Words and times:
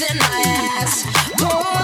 in 0.00 0.18
my 0.18 0.42
ass. 0.80 1.83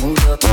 Музыка 0.00 0.46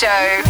show. 0.00 0.49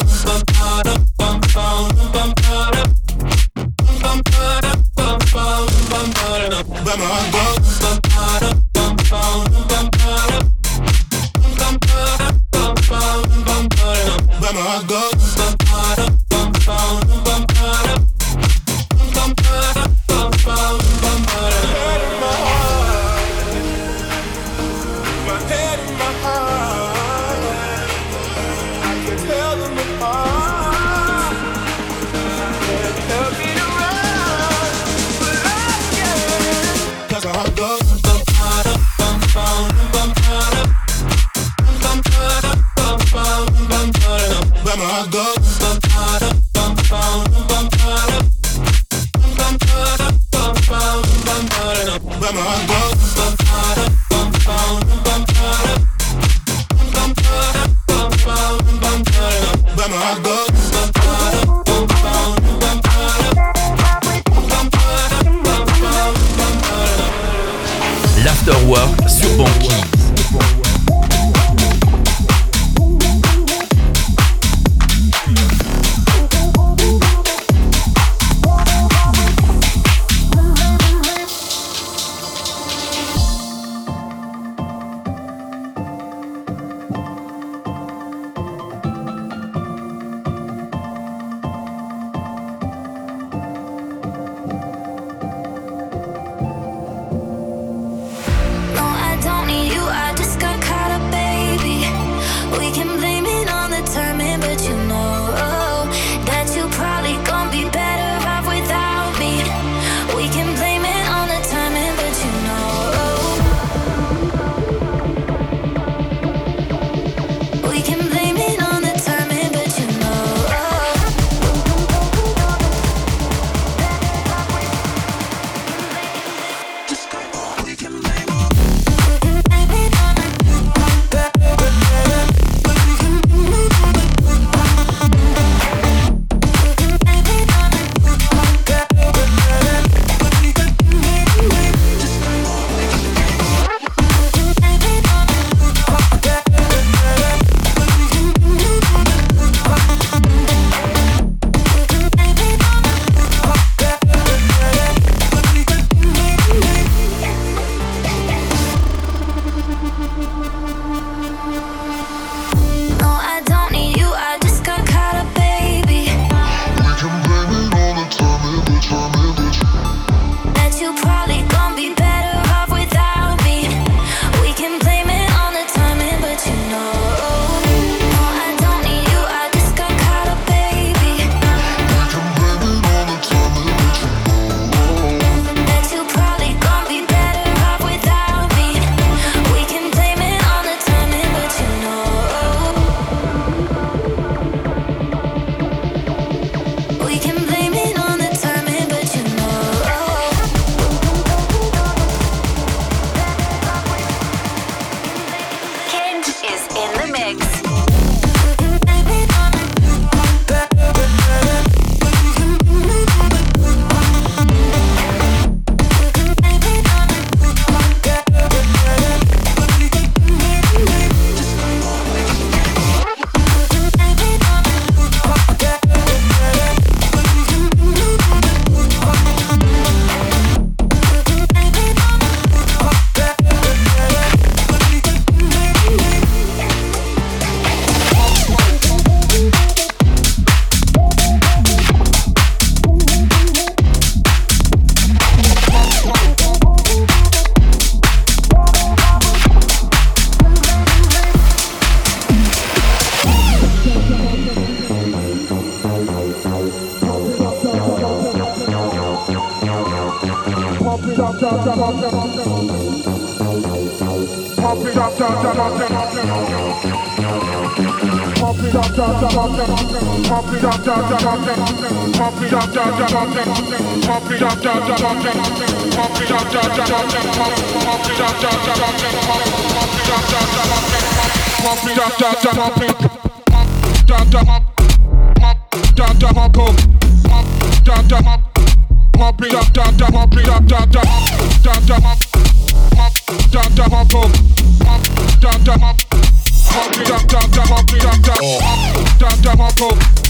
Oh. 299.83 300.20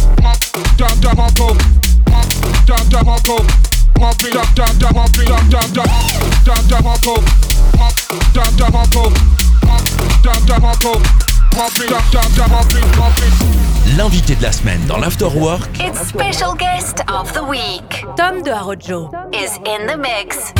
L'invité 13.97 14.35
de 14.35 14.43
la 14.43 14.51
semaine 14.51 14.85
dans 14.87 14.97
l'Afterwork. 14.97 15.61
It's 15.79 16.07
special 16.07 16.55
guest 16.57 17.01
of 17.07 17.31
the 17.33 17.43
week. 17.43 18.05
Tom 18.17 18.41
de 18.43 18.51
Harojo 18.51 19.11
is 19.33 19.57
in 19.65 19.87
the 19.87 19.97
mix. 19.97 20.53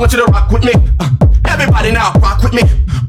want 0.00 0.14
you 0.14 0.24
to 0.24 0.32
rock 0.32 0.50
with 0.50 0.64
me. 0.64 0.72
Uh, 0.98 1.10
everybody 1.46 1.92
now, 1.92 2.10
rock 2.22 2.42
with 2.42 2.54
me. 2.54 2.62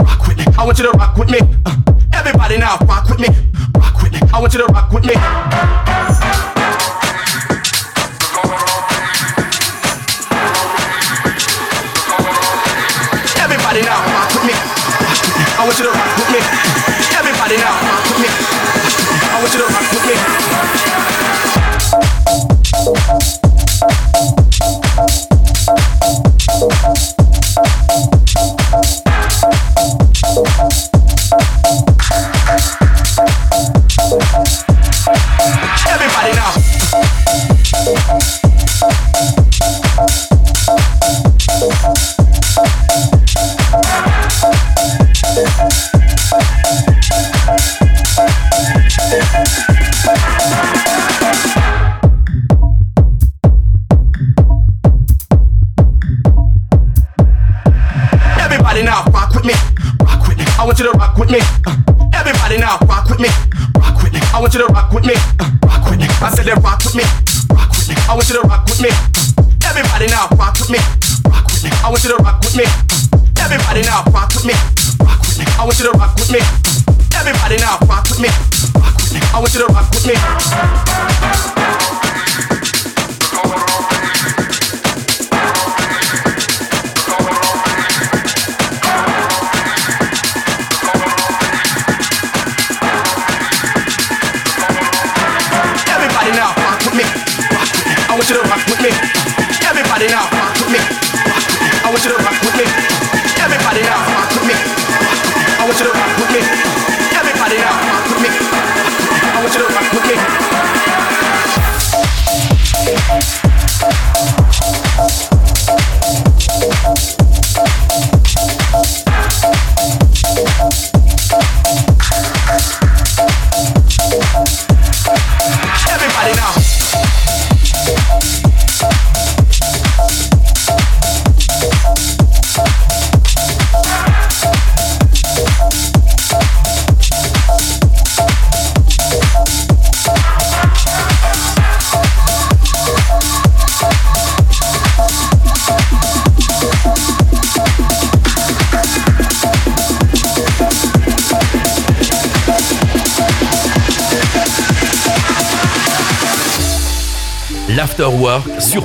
Rock 0.04 0.28
with 0.28 0.38
me. 0.38 0.46
I 0.60 0.66
want 0.66 0.78
you 0.78 0.92
to 0.92 0.98
rock 0.98 1.16
with 1.16 1.30
me. 1.30 1.40
Uh, 1.66 1.78
everybody 2.12 2.58
now, 2.58 2.78
rock 2.80 3.08
with 3.08 3.20
me. 3.22 3.30
Rock 3.78 4.04
with 4.04 4.12
me. 4.12 4.20
I 4.34 4.42
want 4.42 4.54
you 4.54 4.60
to 4.60 4.74
rock 4.74 4.92
with 4.92 5.06
me. 5.06 5.41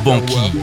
Banqui. 0.06 0.55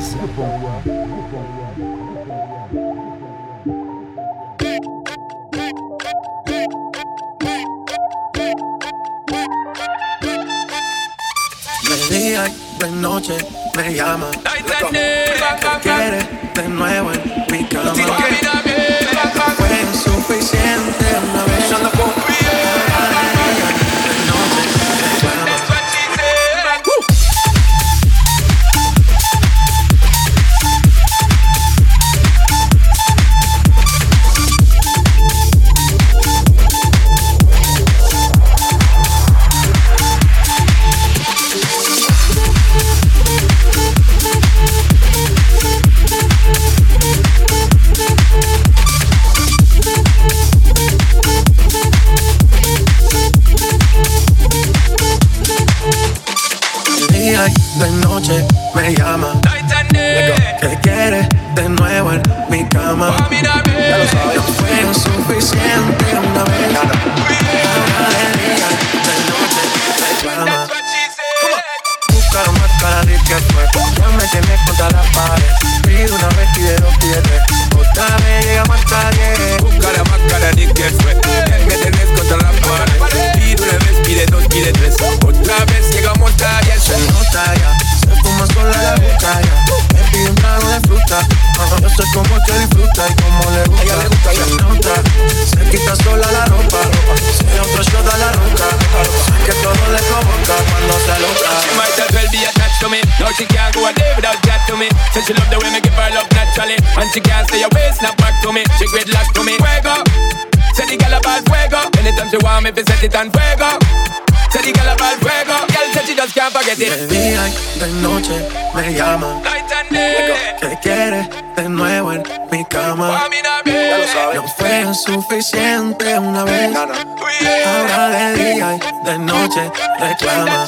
reclama. 130.09 130.67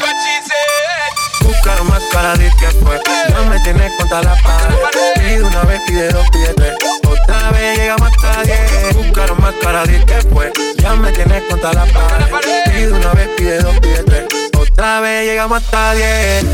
Buscar 1.41 1.83
más 1.83 2.01
para 2.13 2.35
decir 2.35 2.51
que 2.59 2.67
fue. 2.83 3.01
No 3.33 3.45
me 3.45 3.59
tienes 3.59 3.91
contra 3.97 4.21
la 4.23 4.35
pared. 4.35 4.75
Pide 5.15 5.43
una 5.43 5.63
vez, 5.63 5.81
pide 5.87 6.09
dos, 6.09 6.27
pide 6.31 6.53
tres. 6.53 6.75
Otra 7.07 7.51
vez 7.51 7.77
llegamos 7.77 8.09
hasta 8.11 8.43
diez. 8.43 8.95
Buscar 8.95 9.39
más 9.39 9.53
para 9.63 9.85
decir 9.85 10.05
que 10.05 10.21
fue. 10.33 10.51
Ya 10.77 10.95
me 10.95 11.11
tienes 11.11 11.43
contra 11.49 11.73
la 11.73 11.85
pared. 11.85 12.63
Pide 12.65 12.91
una 12.91 13.13
vez, 13.13 13.29
pide 13.37 13.59
dos, 13.59 13.79
pide 13.79 14.03
tres. 14.03 14.25
Otra 14.57 14.99
vez 15.01 15.25
llegamos 15.25 15.63
hasta 15.63 15.93
diez. 15.93 16.45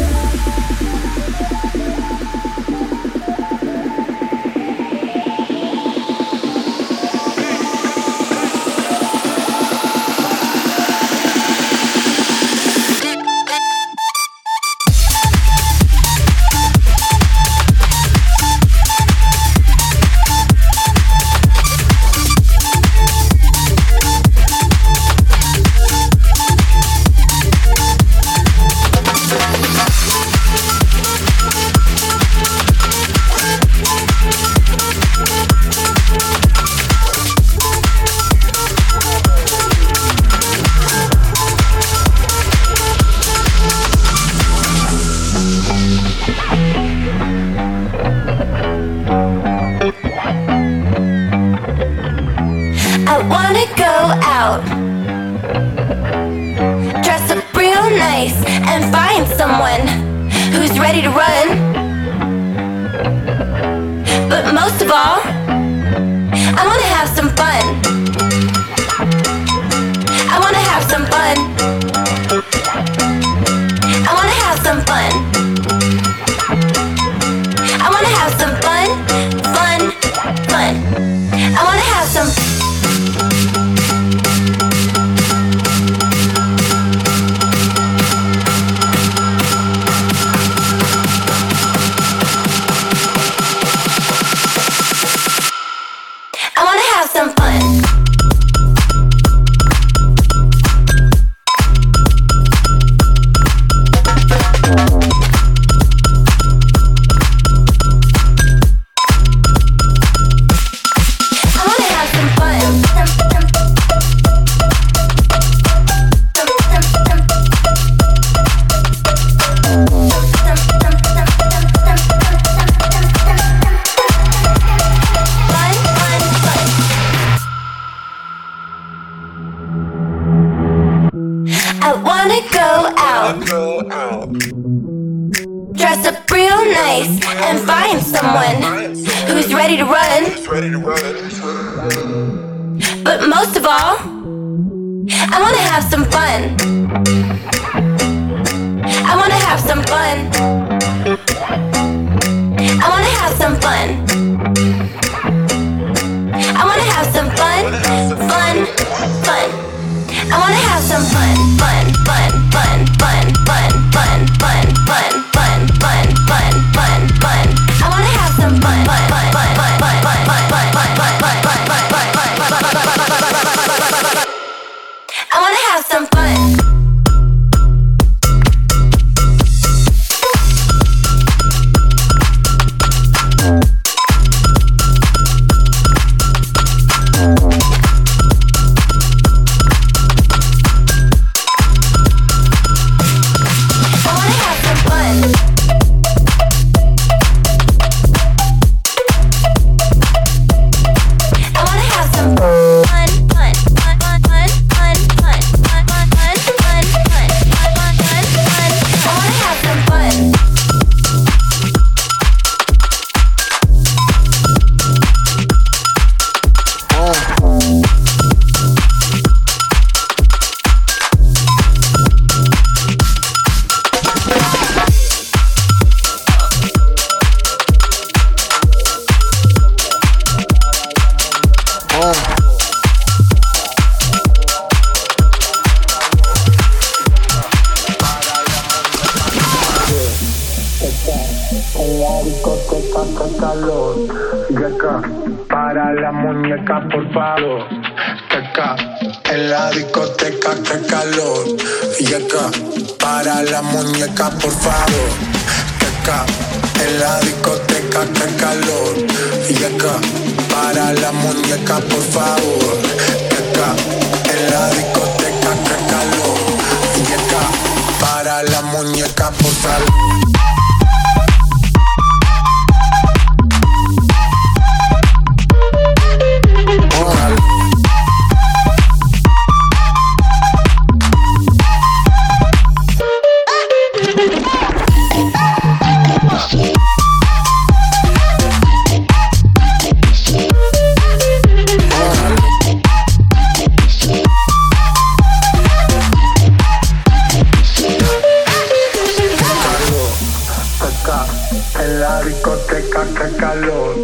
En 301.80 302.00
la 302.00 302.22
discoteca 302.22 303.04
que 303.04 303.36
calor. 303.38 303.96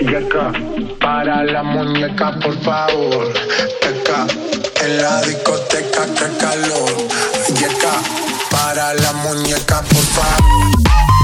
Y 0.00 0.14
acá, 0.14 0.52
para 1.00 1.44
la 1.44 1.62
muñeca, 1.62 2.38
por 2.40 2.58
favor. 2.62 3.32
Acá, 3.82 4.26
en 4.84 5.02
la 5.02 5.20
discoteca 5.22 6.04
que 6.06 6.36
calor. 6.38 6.92
Y 7.48 7.64
acá, 7.64 7.94
para 8.50 8.94
la 8.94 9.12
muñeca, 9.12 9.82
por 9.82 10.04
favor. 10.14 11.21